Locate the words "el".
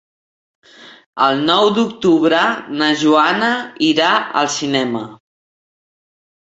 1.25-1.43